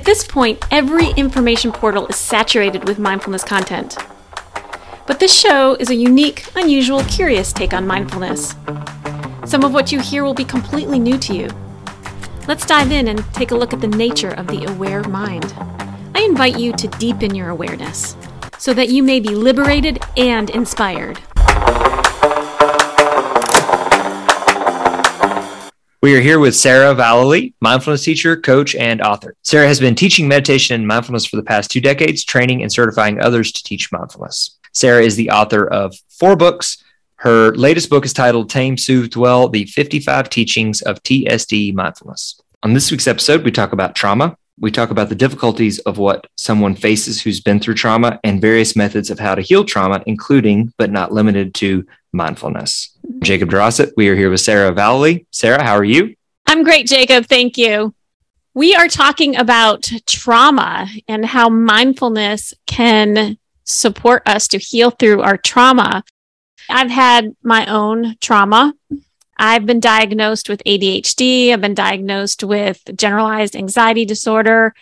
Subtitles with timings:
[0.00, 3.98] At this point, every information portal is saturated with mindfulness content.
[5.06, 8.54] But this show is a unique, unusual, curious take on mindfulness.
[9.44, 11.50] Some of what you hear will be completely new to you.
[12.48, 15.52] Let's dive in and take a look at the nature of the aware mind.
[16.14, 18.16] I invite you to deepen your awareness
[18.56, 21.20] so that you may be liberated and inspired.
[26.02, 29.36] We are here with Sarah Vallely, mindfulness teacher, coach, and author.
[29.42, 33.20] Sarah has been teaching meditation and mindfulness for the past two decades, training and certifying
[33.20, 34.58] others to teach mindfulness.
[34.72, 36.82] Sarah is the author of four books.
[37.16, 42.40] Her latest book is titled Tame, Soothe, Dwell The 55 Teachings of TSD Mindfulness.
[42.62, 44.38] On this week's episode, we talk about trauma.
[44.58, 48.74] We talk about the difficulties of what someone faces who's been through trauma and various
[48.74, 52.96] methods of how to heal trauma, including but not limited to mindfulness.
[53.20, 55.26] Jacob DeRossett, we are here with Sarah Vallely.
[55.30, 56.14] Sarah, how are you?
[56.46, 57.26] I'm great, Jacob.
[57.26, 57.94] Thank you.
[58.54, 65.36] We are talking about trauma and how mindfulness can support us to heal through our
[65.36, 66.02] trauma.
[66.68, 68.74] I've had my own trauma.
[69.38, 71.52] I've been diagnosed with ADHD.
[71.52, 74.74] I've been diagnosed with generalized anxiety disorder.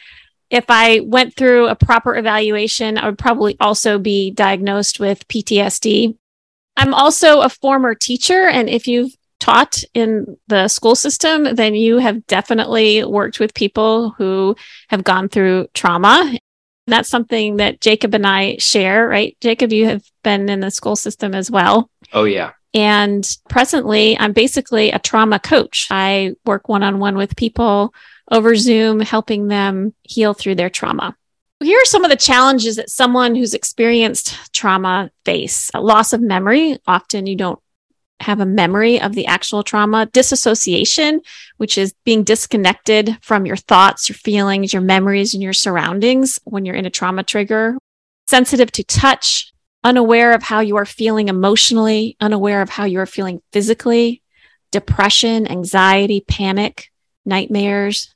[0.50, 6.16] If I went through a proper evaluation, I would probably also be diagnosed with PTSD.
[6.78, 8.46] I'm also a former teacher.
[8.46, 14.10] And if you've taught in the school system, then you have definitely worked with people
[14.10, 14.54] who
[14.88, 16.38] have gone through trauma.
[16.86, 19.36] That's something that Jacob and I share, right?
[19.40, 21.90] Jacob, you have been in the school system as well.
[22.12, 22.52] Oh, yeah.
[22.74, 25.88] And presently, I'm basically a trauma coach.
[25.90, 27.92] I work one on one with people
[28.30, 31.16] over Zoom, helping them heal through their trauma.
[31.60, 35.70] Here are some of the challenges that someone who's experienced trauma face.
[35.74, 36.78] A loss of memory.
[36.86, 37.58] Often you don't
[38.20, 41.20] have a memory of the actual trauma, disassociation,
[41.56, 46.64] which is being disconnected from your thoughts, your feelings, your memories, and your surroundings when
[46.64, 47.76] you're in a trauma trigger,
[48.28, 49.52] sensitive to touch,
[49.82, 54.22] unaware of how you are feeling emotionally, unaware of how you are feeling physically,
[54.70, 56.90] depression, anxiety, panic,
[57.24, 58.14] nightmares,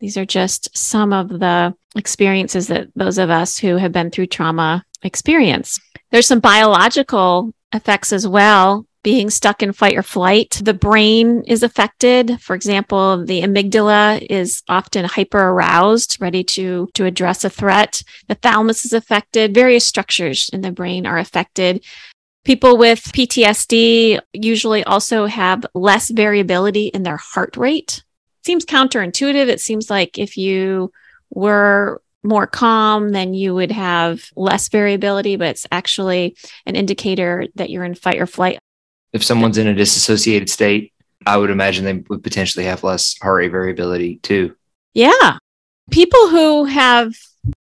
[0.00, 4.26] these are just some of the experiences that those of us who have been through
[4.26, 5.78] trauma experience.
[6.10, 8.86] There's some biological effects as well.
[9.02, 12.38] Being stuck in fight or flight, the brain is affected.
[12.40, 18.02] For example, the amygdala is often hyper aroused, ready to, to address a threat.
[18.28, 19.54] The thalamus is affected.
[19.54, 21.82] Various structures in the brain are affected.
[22.44, 28.02] People with PTSD usually also have less variability in their heart rate
[28.44, 29.48] seems counterintuitive.
[29.48, 30.92] It seems like if you
[31.30, 36.36] were more calm, then you would have less variability, but it's actually
[36.66, 38.58] an indicator that you're in fight or flight.
[39.12, 40.92] If someone's in a disassociated state,
[41.26, 44.54] I would imagine they would potentially have less heart rate variability too.
[44.94, 45.38] Yeah.
[45.90, 47.14] People who have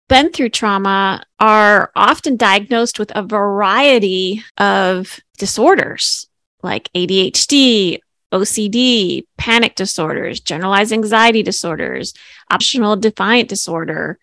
[0.08, 6.28] been through trauma are often diagnosed with a variety of disorders
[6.62, 8.00] like ADHD,
[8.32, 12.14] OCD, panic disorders, generalized anxiety disorders,
[12.50, 14.18] oppositional defiant disorder.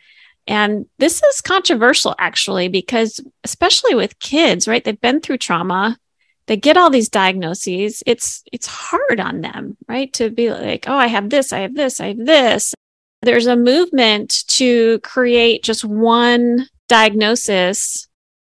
[0.48, 4.84] And this is controversial actually, because especially with kids, right?
[4.84, 5.98] They've been through trauma.
[6.48, 8.04] They get all these diagnoses.
[8.06, 10.14] It's it's hard on them, right?
[10.14, 12.76] To be like, oh, I have this, I have this, I have this.
[13.24, 18.08] There's a movement to create just one diagnosis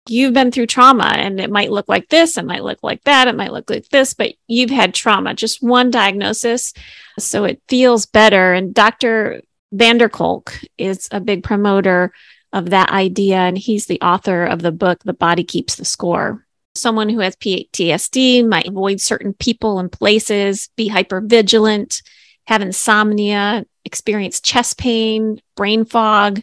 [0.10, 3.28] you've been through trauma and it might look like this, it might look like that,
[3.28, 6.74] it might look like this, but you've had trauma, just one diagnosis.
[7.18, 8.54] So it feels better.
[8.54, 9.42] And Dr.
[9.74, 12.12] Vanderkolk is a big promoter
[12.52, 13.38] of that idea.
[13.38, 16.46] And he's the author of the book, The Body Keeps the Score.
[16.76, 22.02] Someone who has PTSD might avoid certain people and places, be hyper vigilant,
[22.48, 26.42] have insomnia, experience chest pain, brain fog,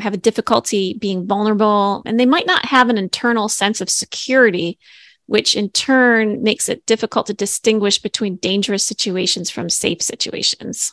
[0.00, 4.78] have a difficulty being vulnerable, and they might not have an internal sense of security,
[5.26, 10.92] which in turn makes it difficult to distinguish between dangerous situations from safe situations.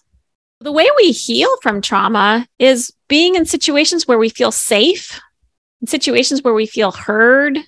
[0.62, 5.20] The way we heal from trauma is being in situations where we feel safe,
[5.82, 7.60] in situations where we feel heard,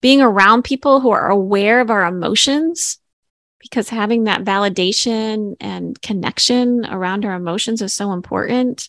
[0.00, 2.98] being around people who are aware of our emotions,
[3.58, 8.88] because having that validation and connection around our emotions is so important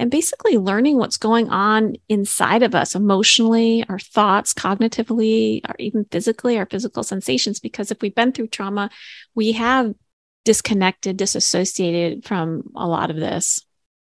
[0.00, 6.06] and basically learning what's going on inside of us emotionally, our thoughts, cognitively, or even
[6.10, 7.60] physically, our physical sensations.
[7.60, 8.88] Because if we've been through trauma,
[9.34, 9.94] we have
[10.46, 13.62] disconnected, disassociated from a lot of this.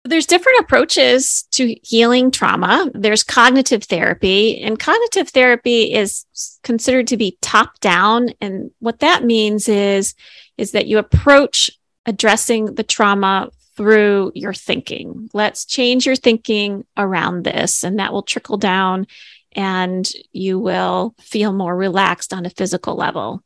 [0.05, 2.89] There's different approaches to healing trauma.
[2.95, 6.25] There's cognitive therapy, and cognitive therapy is
[6.63, 8.29] considered to be top down.
[8.41, 10.15] And what that means is,
[10.57, 11.73] is that you approach
[12.07, 15.31] addressing the trauma through your thinking.
[15.33, 19.07] Let's change your thinking around this, and that will trickle down
[19.55, 23.43] and you will feel more relaxed on a physical level.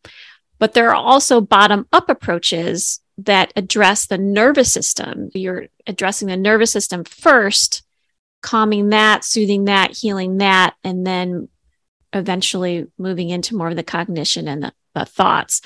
[0.58, 5.30] But there are also bottom up approaches that address the nervous system.
[5.34, 7.82] You're addressing the nervous system first,
[8.42, 11.48] calming that, soothing that, healing that, and then
[12.12, 15.60] eventually moving into more of the cognition and the, the thoughts.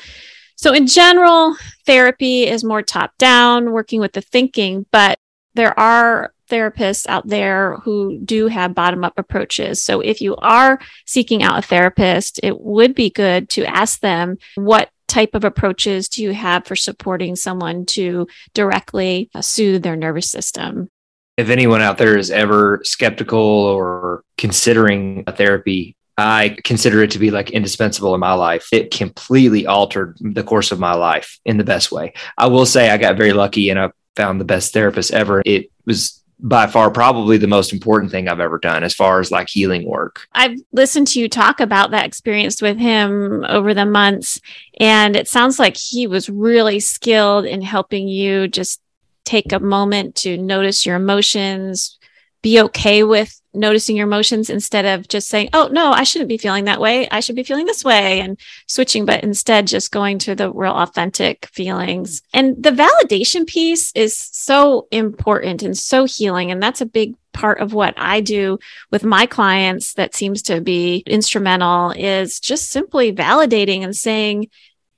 [0.60, 5.18] So, in general, therapy is more top down, working with the thinking, but
[5.54, 9.82] there are therapists out there who do have bottom up approaches.
[9.82, 14.36] So if you are seeking out a therapist, it would be good to ask them
[14.56, 19.96] what type of approaches do you have for supporting someone to directly uh, soothe their
[19.96, 20.90] nervous system?
[21.38, 27.18] If anyone out there is ever skeptical or considering a therapy, I consider it to
[27.18, 28.68] be like indispensable in my life.
[28.72, 32.12] It completely altered the course of my life in the best way.
[32.36, 35.42] I will say I got very lucky and I found the best therapist ever.
[35.46, 39.30] It was by far probably the most important thing I've ever done as far as
[39.30, 40.26] like healing work.
[40.32, 44.40] I've listened to you talk about that experience with him over the months,
[44.78, 48.80] and it sounds like he was really skilled in helping you just
[49.24, 51.98] take a moment to notice your emotions,
[52.42, 56.38] be okay with noticing your emotions instead of just saying, oh, no, I shouldn't be
[56.38, 57.08] feeling that way.
[57.10, 60.72] I should be feeling this way and switching, but instead just going to the real
[60.72, 62.22] authentic feelings.
[62.32, 66.50] And the validation piece is so important and so healing.
[66.50, 68.58] And that's a big part of what I do
[68.90, 74.48] with my clients that seems to be instrumental is just simply validating and saying,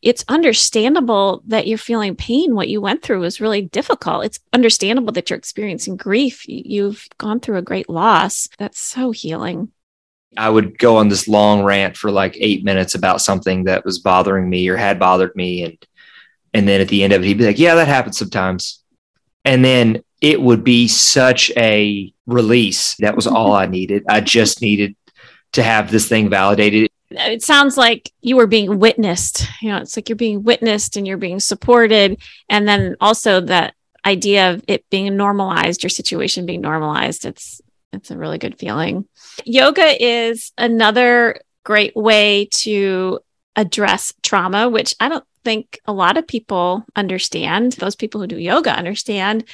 [0.03, 2.57] it's understandable that you're feeling pain.
[2.57, 4.25] What you went through was really difficult.
[4.25, 6.47] It's understandable that you're experiencing grief.
[6.49, 8.49] You've gone through a great loss.
[8.59, 9.71] That's so healing.
[10.37, 14.01] I would go on this long rant for like eight minutes about something that was
[14.01, 15.65] bothering me or had bothered me.
[15.65, 15.87] And,
[16.53, 18.83] and then at the end of it, he'd be like, yeah, that happens sometimes.
[19.45, 22.97] And then it would be such a release.
[22.97, 23.63] That was all mm-hmm.
[23.63, 24.05] I needed.
[24.09, 24.97] I just needed
[25.53, 29.47] to have this thing validated it sounds like you were being witnessed.
[29.61, 32.21] You know, it's like you're being witnessed and you're being supported.
[32.49, 33.75] And then also that
[34.05, 37.25] idea of it being normalized, your situation being normalized.
[37.25, 37.61] It's
[37.93, 39.07] it's a really good feeling.
[39.45, 43.21] Yoga is another great way to
[43.55, 47.73] address trauma, which I don't think a lot of people understand.
[47.73, 49.45] Those people who do yoga understand.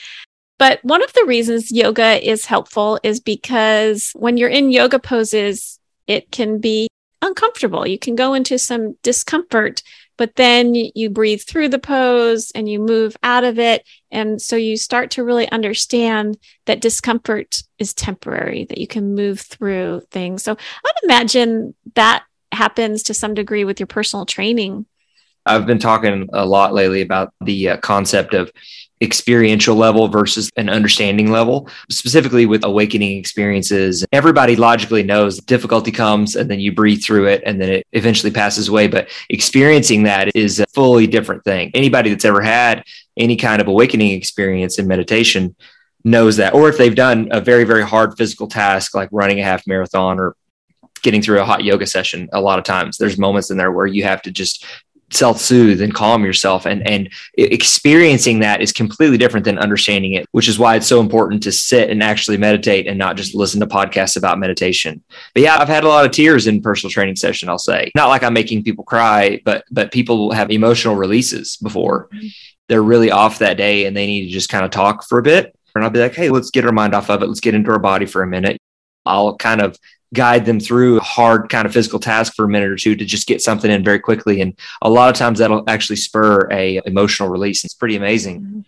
[0.58, 5.78] But one of the reasons yoga is helpful is because when you're in yoga poses,
[6.06, 6.88] it can be
[7.22, 7.86] uncomfortable.
[7.86, 9.82] You can go into some discomfort,
[10.16, 13.86] but then you breathe through the pose and you move out of it.
[14.10, 19.40] And so you start to really understand that discomfort is temporary, that you can move
[19.40, 20.42] through things.
[20.42, 24.86] So I'd imagine that happens to some degree with your personal training.
[25.46, 28.52] I've been talking a lot lately about the uh, concept of
[29.00, 34.04] experiential level versus an understanding level, specifically with awakening experiences.
[34.12, 38.32] Everybody logically knows difficulty comes and then you breathe through it and then it eventually
[38.32, 38.88] passes away.
[38.88, 41.70] But experiencing that is a fully different thing.
[41.74, 42.84] Anybody that's ever had
[43.16, 45.54] any kind of awakening experience in meditation
[46.04, 46.54] knows that.
[46.54, 50.18] Or if they've done a very, very hard physical task like running a half marathon
[50.18, 50.36] or
[51.02, 53.86] getting through a hot yoga session a lot of times there's moments in there where
[53.86, 54.64] you have to just
[55.10, 57.08] self-soothe and calm yourself and and
[57.38, 61.50] experiencing that is completely different than understanding it which is why it's so important to
[61.50, 65.02] sit and actually meditate and not just listen to podcasts about meditation.
[65.34, 67.90] But yeah i've had a lot of tears in personal training session i'll say.
[67.94, 72.08] Not like i'm making people cry but but people have emotional releases before.
[72.08, 72.26] Mm-hmm.
[72.68, 75.22] they're really off that day and they need to just kind of talk for a
[75.22, 75.56] bit.
[75.74, 77.26] And i'll be like hey let's get our mind off of it.
[77.26, 78.58] Let's get into our body for a minute.
[79.06, 79.78] I'll kind of
[80.14, 83.04] guide them through a hard kind of physical task for a minute or two to
[83.04, 84.40] just get something in very quickly.
[84.40, 87.64] And a lot of times that'll actually spur a emotional release.
[87.64, 88.40] It's pretty amazing.
[88.40, 88.60] Mm-hmm.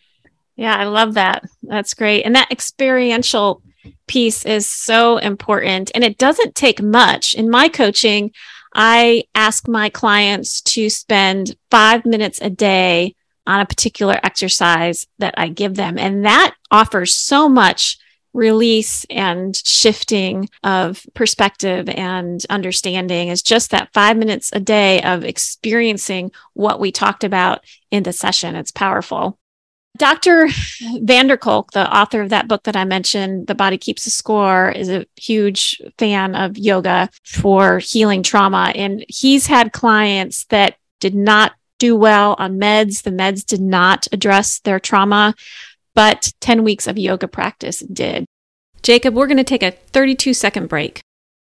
[0.56, 1.44] yeah i love that.
[1.62, 2.24] That's great.
[2.24, 3.62] And that experiential
[4.06, 5.90] piece is so important.
[5.94, 7.34] And it doesn't take much.
[7.34, 8.32] In my coaching
[8.72, 15.34] i ask my clients to spend 5 minutes a day on a particular exercise that
[15.38, 15.98] i give them.
[15.98, 17.98] And that offers so much
[18.32, 25.24] release and shifting of perspective and understanding is just that five minutes a day of
[25.24, 28.54] experiencing what we talked about in the session.
[28.54, 29.38] It's powerful.
[29.96, 30.46] Dr.
[30.46, 34.88] Vanderkolk, the author of that book that I mentioned, The Body Keeps the Score, is
[34.88, 38.72] a huge fan of yoga for healing trauma.
[38.74, 43.02] And he's had clients that did not do well on meds.
[43.02, 45.34] The meds did not address their trauma
[45.94, 48.26] but 10 weeks of yoga practice did.
[48.82, 51.02] Jacob, we're going to take a 32 second break.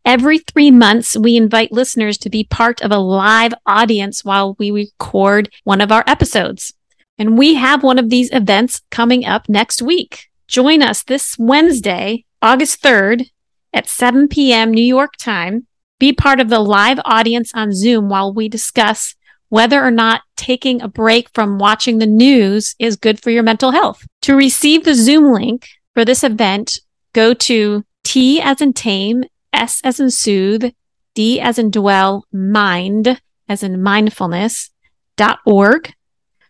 [0.04, 4.70] Every three months, we invite listeners to be part of a live audience while we
[4.70, 6.73] record one of our episodes.
[7.18, 10.30] And we have one of these events coming up next week.
[10.49, 13.30] Join us this Wednesday, August 3rd
[13.75, 14.73] at 7 p.m.
[14.73, 15.66] New York time.
[15.99, 19.14] Be part of the live audience on Zoom while we discuss
[19.50, 23.73] whether or not taking a break from watching the news is good for your mental
[23.73, 24.07] health.
[24.23, 26.80] To receive the Zoom link for this event,
[27.12, 30.73] go to T as in tame, S as in soothe,
[31.14, 34.71] D as in dwell, mind as in mindfulness
[35.16, 35.92] dot org.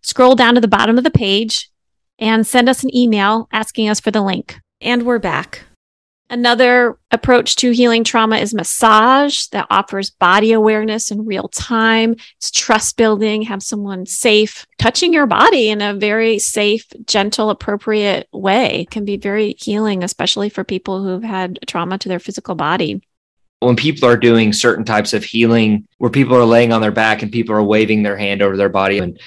[0.03, 1.71] Scroll down to the bottom of the page
[2.19, 4.61] and send us an email asking us for the link.
[4.81, 5.65] And we're back.
[6.31, 12.15] Another approach to healing trauma is massage that offers body awareness in real time.
[12.37, 18.29] It's trust building, have someone safe touching your body in a very safe, gentle, appropriate
[18.33, 18.83] way.
[18.83, 23.03] It can be very healing, especially for people who've had trauma to their physical body
[23.59, 27.23] when people are doing certain types of healing where people are laying on their back
[27.23, 29.21] and people are waving their hand over their body and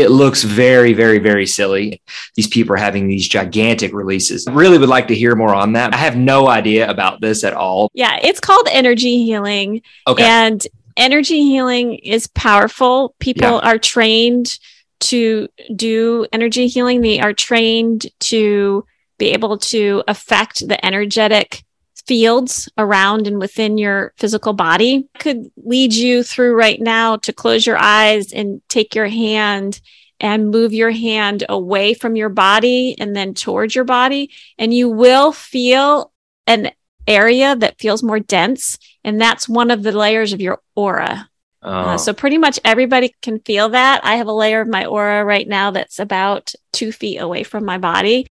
[0.00, 2.02] it looks very, very, very silly.
[2.34, 4.46] These people are having these gigantic releases.
[4.46, 5.94] I really would like to hear more on that.
[5.94, 7.90] I have no idea about this at all.
[7.94, 9.80] Yeah, it's called energy healing.
[10.06, 10.22] Okay.
[10.22, 10.64] And
[10.98, 13.14] energy healing is powerful.
[13.20, 13.70] People yeah.
[13.70, 14.58] are trained
[14.98, 18.84] to do energy healing, they are trained to
[19.18, 21.64] be able to affect the energetic
[22.06, 27.66] fields around and within your physical body could lead you through right now to close
[27.66, 29.80] your eyes and take your hand
[30.20, 34.30] and move your hand away from your body and then towards your body.
[34.58, 36.12] And you will feel
[36.46, 36.70] an
[37.06, 38.78] area that feels more dense.
[39.04, 41.28] And that's one of the layers of your aura.
[41.62, 41.70] Uh, oh.
[41.90, 44.04] Uh, so pretty much everybody can feel that.
[44.04, 47.64] I have a layer of my aura right now that's about two feet away from
[47.64, 48.26] my body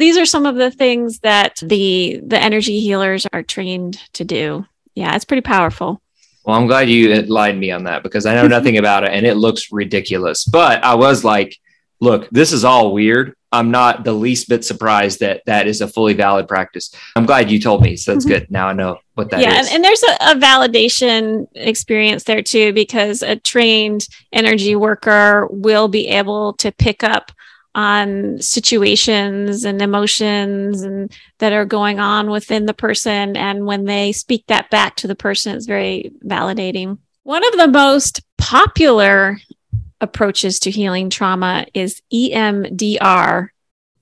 [0.00, 4.66] these are some of the things that the the energy healers are trained to do.
[4.94, 6.02] Yeah, it's pretty powerful.
[6.44, 9.26] Well, I'm glad you enlightened me on that because I know nothing about it and
[9.26, 10.44] it looks ridiculous.
[10.44, 11.56] But I was like,
[12.00, 13.34] look, this is all weird.
[13.52, 16.94] I'm not the least bit surprised that that is a fully valid practice.
[17.16, 17.96] I'm glad you told me.
[17.96, 18.34] So that's mm-hmm.
[18.34, 18.50] good.
[18.50, 19.66] Now I know what that yeah, is.
[19.66, 25.88] and, and there's a, a, validation experience there too, because a trained energy worker will
[25.88, 27.32] be able to pick up
[27.74, 33.36] on situations and emotions and that are going on within the person.
[33.36, 36.98] And when they speak that back to the person it's very validating.
[37.22, 39.38] One of the most popular
[40.00, 43.50] approaches to healing trauma is EMDR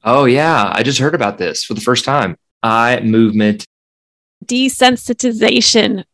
[0.09, 0.73] oh yeah.
[0.75, 2.37] I just heard about this for the first time.
[2.63, 3.65] Eye movement.
[4.45, 6.05] Desensitization.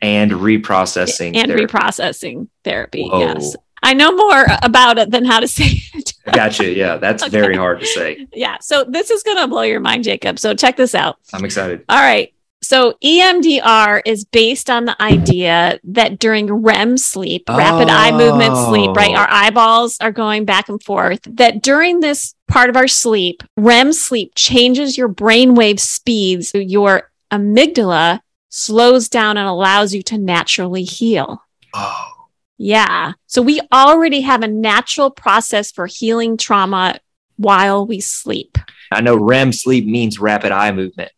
[0.00, 1.66] And reprocessing and therapy.
[1.66, 3.20] reprocessing therapy Whoa.
[3.20, 6.14] yes I know more about it than how to say it.
[6.32, 6.72] gotcha.
[6.72, 7.30] Yeah, that's okay.
[7.30, 8.26] very hard to say.
[8.32, 8.56] Yeah.
[8.60, 10.38] So this is going to blow your mind, Jacob.
[10.38, 11.16] So check this out.
[11.32, 11.84] I'm excited.
[11.88, 12.32] All right.
[12.62, 17.56] So EMDR is based on the idea that during REM sleep, oh.
[17.56, 18.68] rapid eye movement oh.
[18.68, 19.14] sleep, right?
[19.14, 21.20] Our eyeballs are going back and forth.
[21.24, 26.52] That during this part of our sleep, REM sleep changes your brainwave speeds.
[26.54, 31.42] Your amygdala slows down and allows you to naturally heal.
[31.74, 32.15] Oh.
[32.58, 33.12] Yeah.
[33.26, 36.98] So we already have a natural process for healing trauma
[37.36, 38.58] while we sleep.
[38.92, 41.12] I know REM sleep means rapid eye movement.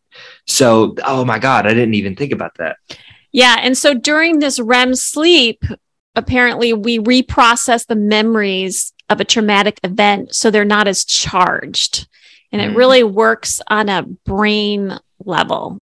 [0.46, 2.78] So, oh my God, I didn't even think about that.
[3.30, 3.56] Yeah.
[3.60, 5.62] And so during this REM sleep,
[6.16, 12.08] apparently we reprocess the memories of a traumatic event so they're not as charged.
[12.50, 12.64] And mm.
[12.64, 15.78] it really works on a brain level.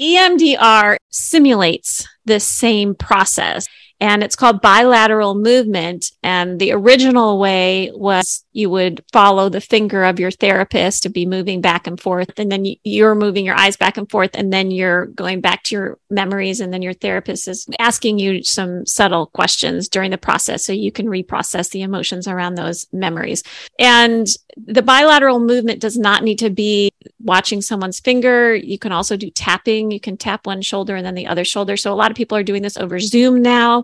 [0.00, 3.66] EMDR simulates this same process
[4.00, 6.10] and it's called bilateral movement.
[6.22, 11.26] And the original way was you would follow the finger of your therapist to be
[11.26, 12.38] moving back and forth.
[12.38, 14.30] And then you're moving your eyes back and forth.
[14.34, 16.60] And then you're going back to your memories.
[16.60, 20.90] And then your therapist is asking you some subtle questions during the process so you
[20.90, 23.42] can reprocess the emotions around those memories.
[23.78, 28.54] And the bilateral movement does not need to be watching someone's finger.
[28.54, 29.90] You can also do tapping.
[29.90, 31.76] You can tap one shoulder and then the other shoulder.
[31.76, 33.83] So a lot of people are doing this over Zoom now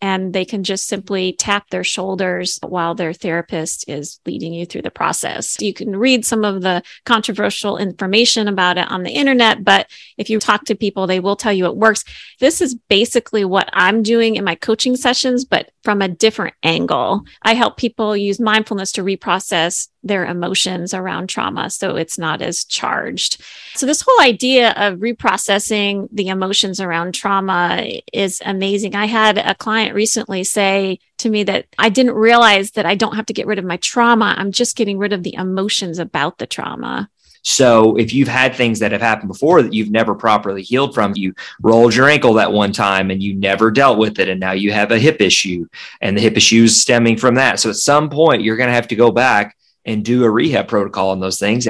[0.00, 4.82] and they can just simply tap their shoulders while their therapist is leading you through
[4.82, 5.56] the process.
[5.60, 10.28] You can read some of the controversial information about it on the internet, but if
[10.28, 12.04] you talk to people, they will tell you it works.
[12.40, 17.24] This is basically what I'm doing in my coaching sessions, but from a different angle.
[17.42, 22.64] I help people use mindfulness to reprocess their emotions around trauma so it's not as
[22.64, 23.42] charged.
[23.74, 28.94] So, this whole idea of reprocessing the emotions around trauma is amazing.
[28.94, 33.16] I had a client recently say to me that I didn't realize that I don't
[33.16, 36.38] have to get rid of my trauma, I'm just getting rid of the emotions about
[36.38, 37.10] the trauma.
[37.46, 41.12] So if you've had things that have happened before that you've never properly healed from,
[41.14, 44.30] you rolled your ankle that one time and you never dealt with it.
[44.30, 45.66] And now you have a hip issue
[46.00, 47.60] and the hip issue is stemming from that.
[47.60, 50.68] So at some point, you're going to have to go back and do a rehab
[50.68, 51.68] protocol on those things.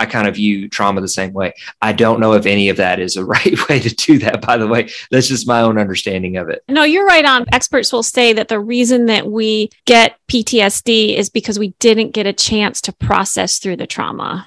[0.00, 1.52] I kind of view trauma the same way.
[1.82, 4.56] I don't know if any of that is a right way to do that, by
[4.56, 4.88] the way.
[5.10, 6.64] That's just my own understanding of it.
[6.68, 7.44] No, you're right on.
[7.52, 12.26] Experts will say that the reason that we get PTSD is because we didn't get
[12.26, 14.46] a chance to process through the trauma.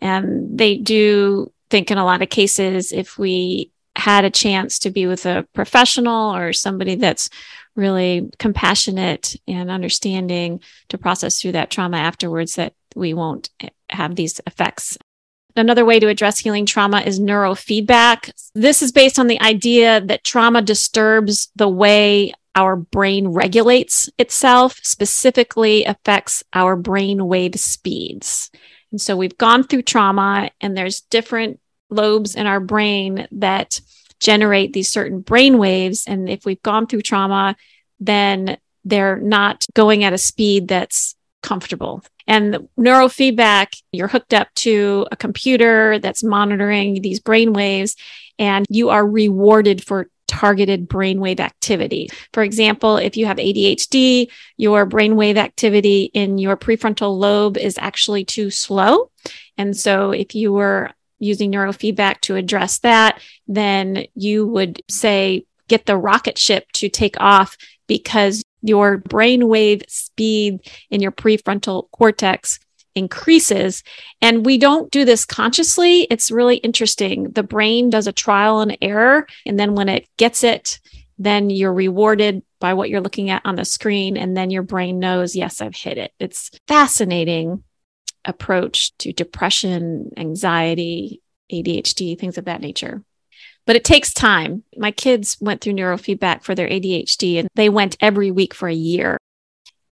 [0.00, 4.90] And they do think in a lot of cases, if we had a chance to
[4.90, 7.30] be with a professional or somebody that's
[7.76, 13.50] really compassionate and understanding to process through that trauma afterwards, that we won't
[13.94, 14.98] have these effects.
[15.56, 18.30] Another way to address healing trauma is neurofeedback.
[18.54, 24.78] This is based on the idea that trauma disturbs the way our brain regulates itself,
[24.82, 28.50] specifically affects our brain wave speeds.
[28.90, 33.80] And so we've gone through trauma, and there's different lobes in our brain that
[34.18, 36.04] generate these certain brain waves.
[36.06, 37.56] And if we've gone through trauma,
[37.98, 42.02] then they're not going at a speed that's comfortable.
[42.26, 47.96] And neurofeedback, you're hooked up to a computer that's monitoring these brain waves,
[48.38, 52.08] and you are rewarded for targeted brainwave activity.
[52.32, 58.24] For example, if you have ADHD, your brainwave activity in your prefrontal lobe is actually
[58.24, 59.10] too slow.
[59.58, 65.86] And so if you were using neurofeedback to address that, then you would say, get
[65.86, 67.56] the rocket ship to take off
[67.86, 72.58] because your brainwave speed in your prefrontal cortex
[72.94, 73.82] increases.
[74.20, 76.02] And we don't do this consciously.
[76.10, 77.30] It's really interesting.
[77.30, 79.26] The brain does a trial and error.
[79.46, 80.80] And then when it gets it,
[81.18, 84.16] then you're rewarded by what you're looking at on the screen.
[84.16, 86.12] And then your brain knows, yes, I've hit it.
[86.18, 87.62] It's fascinating
[88.24, 93.02] approach to depression, anxiety, ADHD, things of that nature
[93.66, 94.64] but it takes time.
[94.76, 98.74] My kids went through neurofeedback for their ADHD and they went every week for a
[98.74, 99.18] year.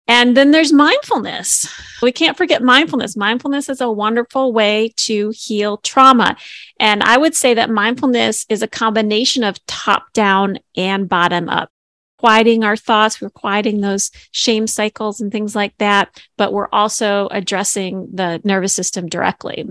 [0.07, 1.67] And then there's mindfulness.
[2.01, 3.17] We can't forget mindfulness.
[3.17, 6.37] Mindfulness is a wonderful way to heal trauma.
[6.79, 11.69] And I would say that mindfulness is a combination of top down and bottom up.
[12.19, 17.27] Quieting our thoughts, we're quieting those shame cycles and things like that, but we're also
[17.29, 19.67] addressing the nervous system directly.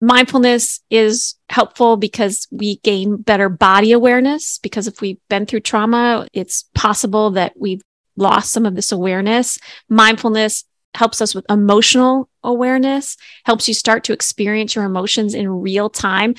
[0.00, 4.58] Mindfulness is helpful because we gain better body awareness.
[4.58, 7.82] Because if we've been through trauma, it's possible that we've
[8.16, 9.58] lost some of this awareness.
[9.88, 10.62] Mindfulness
[10.94, 16.36] helps us with emotional awareness, helps you start to experience your emotions in real time.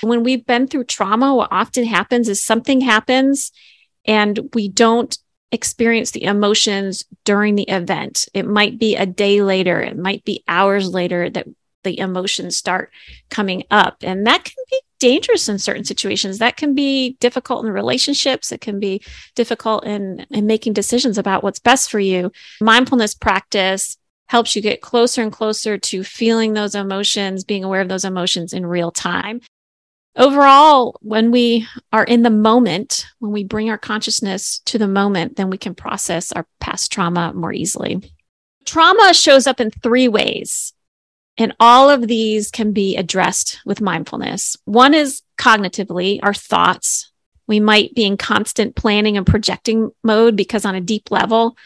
[0.00, 3.52] When we've been through trauma, what often happens is something happens
[4.06, 5.14] and we don't
[5.52, 8.28] experience the emotions during the event.
[8.32, 11.48] It might be a day later, it might be hours later that
[11.84, 12.90] the emotions start
[13.30, 13.98] coming up.
[14.02, 16.38] And that can be dangerous in certain situations.
[16.38, 18.52] That can be difficult in relationships.
[18.52, 19.02] It can be
[19.34, 22.32] difficult in, in making decisions about what's best for you.
[22.60, 27.88] Mindfulness practice helps you get closer and closer to feeling those emotions, being aware of
[27.88, 29.40] those emotions in real time.
[30.16, 35.36] Overall, when we are in the moment, when we bring our consciousness to the moment,
[35.36, 38.00] then we can process our past trauma more easily.
[38.64, 40.72] Trauma shows up in three ways.
[41.36, 44.56] And all of these can be addressed with mindfulness.
[44.64, 47.10] One is cognitively, our thoughts.
[47.46, 51.56] We might be in constant planning and projecting mode because, on a deep level,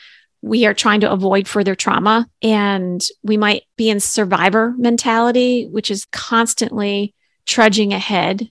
[0.40, 2.28] we are trying to avoid further trauma.
[2.42, 8.50] And we might be in survivor mentality, which is constantly trudging ahead.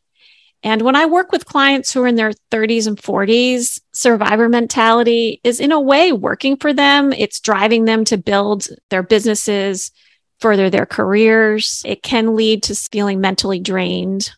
[0.64, 5.40] And when I work with clients who are in their 30s and 40s, survivor mentality
[5.44, 7.14] is in a way working for them.
[7.14, 9.92] It's driving them to build their businesses,
[10.40, 11.82] further their careers.
[11.86, 14.32] It can lead to feeling mentally drained.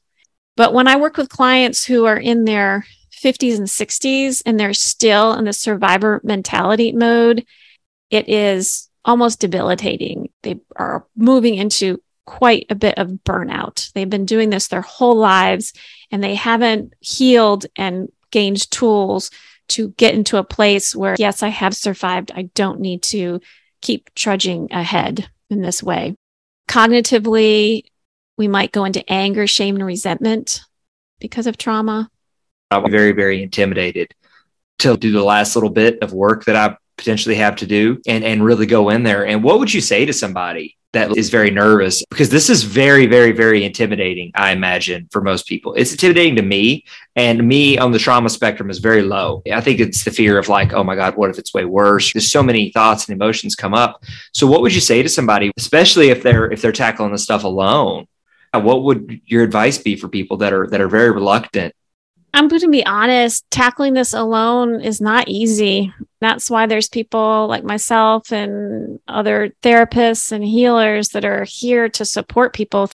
[0.55, 2.85] But when I work with clients who are in their
[3.23, 7.45] 50s and 60s and they're still in the survivor mentality mode,
[8.09, 10.29] it is almost debilitating.
[10.43, 13.91] They are moving into quite a bit of burnout.
[13.93, 15.73] They've been doing this their whole lives
[16.11, 19.31] and they haven't healed and gained tools
[19.69, 22.31] to get into a place where, yes, I have survived.
[22.33, 23.39] I don't need to
[23.81, 26.15] keep trudging ahead in this way.
[26.69, 27.83] Cognitively,
[28.37, 30.61] we might go into anger, shame, and resentment
[31.19, 32.09] because of trauma.
[32.71, 34.13] I'm very, very intimidated
[34.79, 38.23] to do the last little bit of work that I potentially have to do and,
[38.23, 39.25] and really go in there.
[39.25, 43.05] And what would you say to somebody that is very nervous because this is very,
[43.05, 45.73] very, very intimidating, I imagine, for most people.
[45.75, 46.83] It's intimidating to me,
[47.15, 49.43] and me on the trauma spectrum is very low.
[49.51, 52.11] I think it's the fear of like, oh my God, what if it's way worse?
[52.11, 54.03] There's so many thoughts and emotions come up.
[54.33, 57.43] So what would you say to somebody, especially if they're if they're tackling the stuff
[57.43, 58.07] alone?
[58.51, 61.75] What would your advice be for people that are that are very reluctant?
[62.33, 65.93] I'm going to be honest, tackling this alone is not easy.
[66.21, 72.05] That's why there's people like myself and other therapists and healers that are here to
[72.05, 72.89] support people.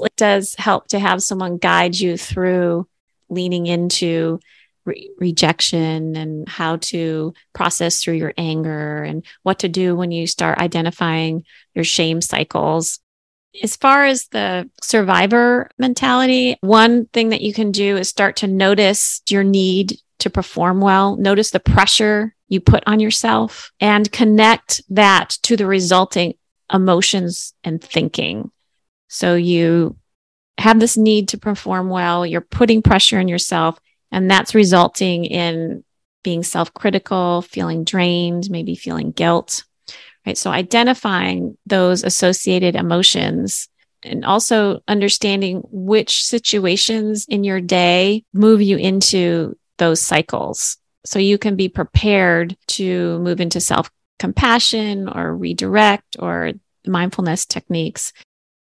[0.00, 2.86] It does help to have someone guide you through
[3.28, 4.40] leaning into
[4.84, 10.26] re- rejection and how to process through your anger and what to do when you
[10.26, 11.44] start identifying
[11.74, 13.00] your shame cycles.
[13.62, 18.46] As far as the survivor mentality, one thing that you can do is start to
[18.46, 24.82] notice your need to perform well, notice the pressure you put on yourself, and connect
[24.88, 26.34] that to the resulting
[26.72, 28.50] emotions and thinking.
[29.08, 29.96] So you
[30.58, 33.78] have this need to perform well, you're putting pressure on yourself,
[34.10, 35.84] and that's resulting in
[36.22, 39.64] being self critical, feeling drained, maybe feeling guilt
[40.26, 40.38] right?
[40.38, 43.68] So identifying those associated emotions
[44.02, 50.76] and also understanding which situations in your day move you into those cycles.
[51.04, 56.52] So you can be prepared to move into self compassion or redirect or
[56.86, 58.12] mindfulness techniques.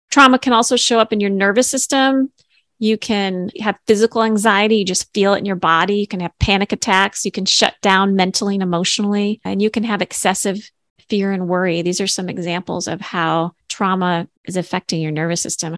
[0.09, 2.31] Trauma can also show up in your nervous system.
[2.79, 4.77] You can have physical anxiety.
[4.77, 5.97] You just feel it in your body.
[5.97, 7.25] You can have panic attacks.
[7.25, 10.69] You can shut down mentally and emotionally, and you can have excessive
[11.11, 11.81] fear and worry.
[11.81, 15.75] These are some examples of how trauma is affecting your nervous system.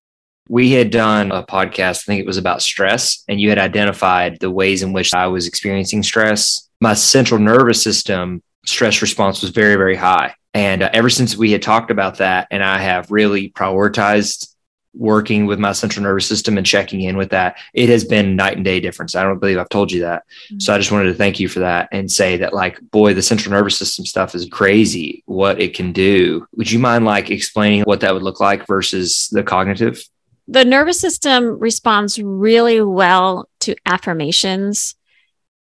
[0.48, 4.40] We had done a podcast, I think it was about stress, and you had identified
[4.40, 6.70] the ways in which I was experiencing stress.
[6.82, 10.36] My central nervous system stress response was very, very high.
[10.54, 14.53] And uh, ever since we had talked about that, and I have really prioritized
[14.94, 18.56] working with my central nervous system and checking in with that, it has been night
[18.56, 19.16] and day difference.
[19.16, 20.24] I don't believe I've told you that.
[20.46, 20.60] Mm-hmm.
[20.60, 23.22] So I just wanted to thank you for that and say that like, boy, the
[23.22, 26.48] central nervous system stuff is crazy what it can do.
[26.56, 30.04] Would you mind like explaining what that would look like versus the cognitive?
[30.48, 34.96] The nervous system responds really well to affirmations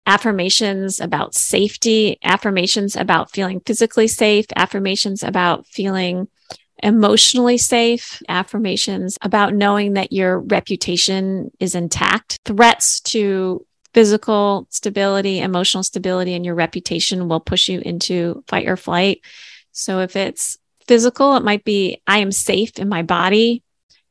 [0.07, 6.27] affirmations about safety, affirmations about feeling physically safe, affirmations about feeling
[6.83, 12.39] emotionally safe affirmations about knowing that your reputation is intact.
[12.45, 18.77] Threats to physical stability, emotional stability, and your reputation will push you into fight or
[18.77, 19.21] flight.
[19.71, 23.63] So if it's physical, it might be, I am safe in my body.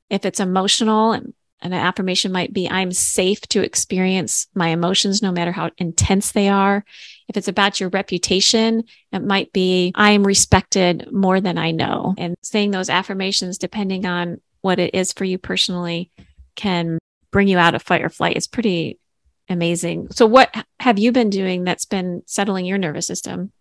[0.08, 1.20] If it's emotional,
[1.62, 6.48] an affirmation might be, I'm safe to experience my emotions no matter how intense they
[6.48, 6.84] are.
[7.28, 12.14] If it's about your reputation, it might be, I am respected more than I know.
[12.16, 16.10] And saying those affirmations, depending on what it is for you personally,
[16.56, 16.98] can
[17.30, 18.36] bring you out of fight or flight.
[18.36, 18.98] It's pretty
[19.48, 20.08] amazing.
[20.12, 23.52] So, what have you been doing that's been settling your nervous system?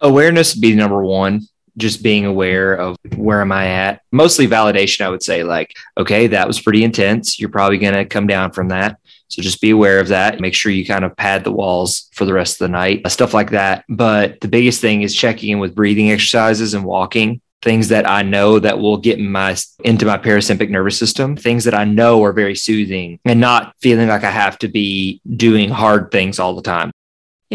[0.00, 1.42] Awareness would be number one
[1.76, 4.02] just being aware of where am I at.
[4.12, 7.38] Mostly validation, I would say, like, okay, that was pretty intense.
[7.38, 8.98] You're probably going to come down from that.
[9.28, 10.40] So just be aware of that.
[10.40, 13.08] Make sure you kind of pad the walls for the rest of the night, uh,
[13.08, 13.84] stuff like that.
[13.88, 17.40] But the biggest thing is checking in with breathing exercises and walking.
[17.62, 21.74] Things that I know that will get my into my parasympathetic nervous system, things that
[21.74, 26.12] I know are very soothing and not feeling like I have to be doing hard
[26.12, 26.92] things all the time.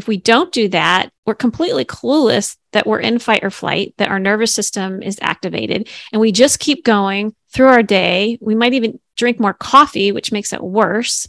[0.02, 4.10] If we don't do that, we're completely clueless that we're in fight or flight, that
[4.10, 8.40] our nervous system is activated, and we just keep going through our day.
[8.42, 11.28] We might even drink more coffee, which makes it worse.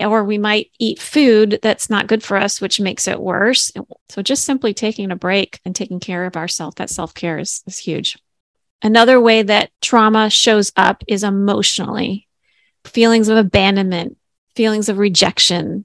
[0.00, 3.70] Or we might eat food that's not good for us, which makes it worse.
[4.08, 7.62] So, just simply taking a break and taking care of ourselves, that self care is,
[7.66, 8.16] is huge.
[8.80, 12.26] Another way that trauma shows up is emotionally
[12.86, 14.16] feelings of abandonment,
[14.56, 15.84] feelings of rejection,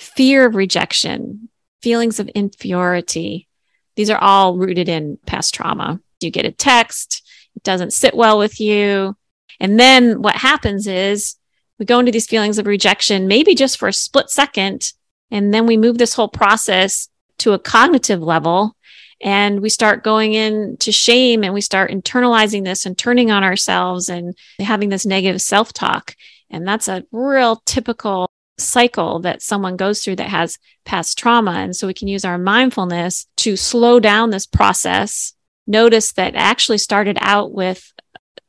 [0.00, 1.49] fear of rejection,
[1.82, 3.48] feelings of inferiority.
[3.96, 6.00] These are all rooted in past trauma.
[6.20, 9.16] You get a text, it doesn't sit well with you.
[9.58, 11.36] And then what happens is
[11.78, 14.92] we go into these feelings of rejection, maybe just for a split second.
[15.30, 18.76] And then we move this whole process to a cognitive level
[19.20, 24.08] and we start going into shame and we start internalizing this and turning on ourselves
[24.08, 26.16] and having this negative self talk.
[26.48, 28.30] And that's a real typical
[28.60, 31.52] cycle that someone goes through that has past trauma.
[31.52, 35.34] And so we can use our mindfulness to slow down this process.
[35.66, 37.92] Notice that actually started out with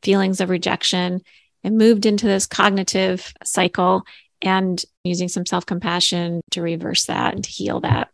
[0.01, 1.21] feelings of rejection
[1.63, 4.03] and moved into this cognitive cycle
[4.41, 8.09] and using some self compassion to reverse that and to heal that.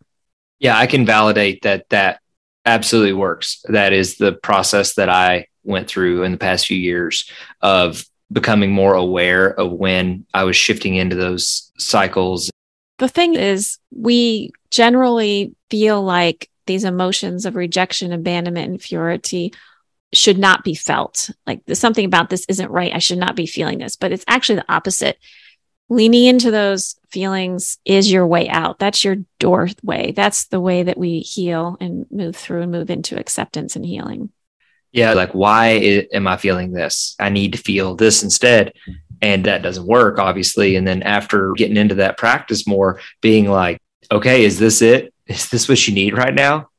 [0.59, 2.19] Yeah, I can validate that that
[2.65, 3.63] absolutely works.
[3.69, 7.29] That is the process that I went through in the past few years
[7.61, 12.49] of becoming more aware of when I was shifting into those cycles.
[12.97, 19.53] The thing is, we generally feel like these emotions of rejection, abandonment, and inferiority
[20.13, 21.29] should not be felt.
[21.45, 22.93] Like there's something about this isn't right.
[22.93, 25.17] I should not be feeling this, but it's actually the opposite.
[25.89, 28.77] Leaning into those feelings is your way out.
[28.79, 30.11] That's your doorway.
[30.11, 34.31] That's the way that we heal and move through and move into acceptance and healing.
[34.91, 35.13] Yeah.
[35.13, 37.15] Like, why am I feeling this?
[37.19, 38.73] I need to feel this instead.
[39.21, 40.75] And that doesn't work, obviously.
[40.75, 45.13] And then after getting into that practice more, being like, okay, is this it?
[45.27, 46.69] Is this what you need right now?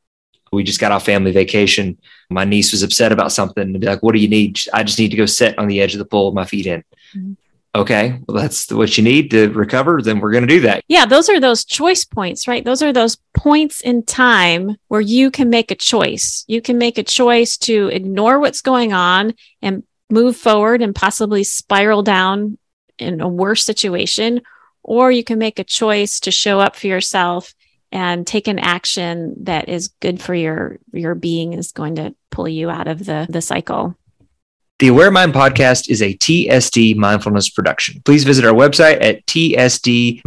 [0.51, 1.99] We just got off family vacation.
[2.31, 4.59] My niece was upset about something and be like, what do you need?
[4.73, 6.67] I just need to go sit on the edge of the pool with my feet
[6.67, 6.85] in.
[7.15, 7.33] Mm-hmm.
[7.79, 10.03] Okay, well, that's what you need to recover.
[10.03, 10.83] Then we're going to do that.
[10.89, 12.65] Yeah, those are those choice points, right?
[12.65, 16.45] Those are those points in time where you can make a choice.
[16.49, 21.45] You can make a choice to ignore what's going on and move forward and possibly
[21.45, 22.59] spiral down
[22.99, 24.41] in a worse situation.
[24.83, 27.55] Or you can make a choice to show up for yourself
[27.93, 32.49] and take an action that is good for your your being is going to pull
[32.49, 33.97] you out of the the cycle
[34.79, 38.01] the Aware Mind podcast is a TSD mindfulness production.
[38.05, 40.23] Please visit our website at tsdmind.org.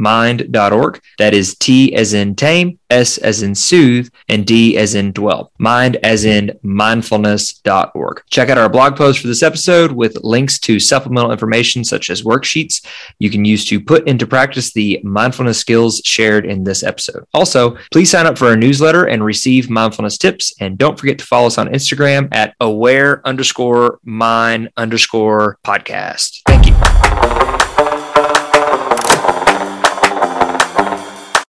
[1.20, 5.52] That is T as in tame, S as in soothe, and D as in dwell.
[5.58, 8.24] Mind as in mindfulness.org.
[8.30, 12.22] Check out our blog post for this episode with links to supplemental information such as
[12.22, 12.86] worksheets
[13.18, 17.26] you can use to put into practice the mindfulness skills shared in this episode.
[17.34, 20.54] Also, please sign up for our newsletter and receive mindfulness tips.
[20.60, 26.42] And don't forget to follow us on Instagram at aware underscore mind underscore podcast.
[26.46, 27.61] Thank you.